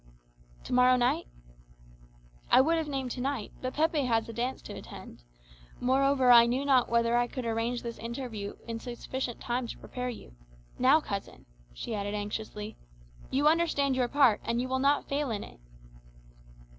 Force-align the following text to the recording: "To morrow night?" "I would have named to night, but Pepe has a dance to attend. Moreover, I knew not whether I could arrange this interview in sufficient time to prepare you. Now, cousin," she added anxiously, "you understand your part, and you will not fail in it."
"To 0.63 0.73
morrow 0.73 0.95
night?" 0.95 1.27
"I 2.49 2.59
would 2.59 2.75
have 2.77 2.87
named 2.87 3.11
to 3.11 3.21
night, 3.21 3.51
but 3.61 3.75
Pepe 3.75 4.05
has 4.05 4.27
a 4.27 4.33
dance 4.33 4.59
to 4.63 4.73
attend. 4.73 5.21
Moreover, 5.79 6.31
I 6.31 6.47
knew 6.47 6.65
not 6.65 6.89
whether 6.89 7.15
I 7.15 7.27
could 7.27 7.45
arrange 7.45 7.83
this 7.83 7.99
interview 7.99 8.55
in 8.67 8.79
sufficient 8.79 9.39
time 9.39 9.67
to 9.67 9.77
prepare 9.77 10.09
you. 10.09 10.33
Now, 10.79 11.01
cousin," 11.01 11.45
she 11.71 11.93
added 11.93 12.15
anxiously, 12.15 12.75
"you 13.29 13.47
understand 13.47 13.95
your 13.95 14.07
part, 14.07 14.41
and 14.43 14.59
you 14.59 14.67
will 14.67 14.79
not 14.79 15.07
fail 15.07 15.29
in 15.29 15.43
it." 15.43 15.59